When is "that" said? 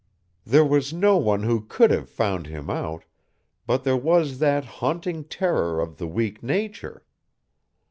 4.39-4.65